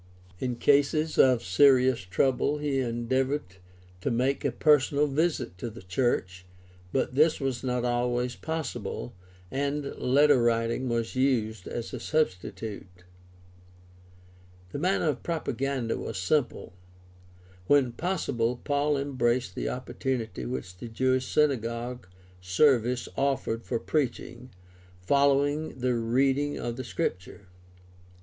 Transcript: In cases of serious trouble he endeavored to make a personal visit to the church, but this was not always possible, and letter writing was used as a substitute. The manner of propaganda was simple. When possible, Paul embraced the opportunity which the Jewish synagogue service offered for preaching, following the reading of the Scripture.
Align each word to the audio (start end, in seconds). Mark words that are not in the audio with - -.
In 0.39 0.55
cases 0.55 1.19
of 1.19 1.43
serious 1.43 1.99
trouble 1.99 2.57
he 2.57 2.79
endeavored 2.79 3.57
to 4.01 4.09
make 4.09 4.43
a 4.43 4.51
personal 4.51 5.05
visit 5.05 5.59
to 5.59 5.69
the 5.69 5.83
church, 5.83 6.43
but 6.91 7.13
this 7.13 7.39
was 7.39 7.63
not 7.63 7.85
always 7.85 8.35
possible, 8.35 9.13
and 9.51 9.95
letter 9.97 10.41
writing 10.41 10.89
was 10.89 11.15
used 11.15 11.67
as 11.67 11.93
a 11.93 11.99
substitute. 11.99 13.03
The 14.71 14.79
manner 14.79 15.07
of 15.07 15.21
propaganda 15.21 15.95
was 15.99 16.17
simple. 16.17 16.73
When 17.67 17.91
possible, 17.91 18.57
Paul 18.63 18.97
embraced 18.97 19.53
the 19.53 19.69
opportunity 19.69 20.47
which 20.47 20.75
the 20.75 20.87
Jewish 20.87 21.27
synagogue 21.27 22.07
service 22.41 23.07
offered 23.15 23.65
for 23.65 23.77
preaching, 23.77 24.49
following 24.99 25.77
the 25.77 25.93
reading 25.93 26.57
of 26.57 26.75
the 26.77 26.83
Scripture. 26.83 27.45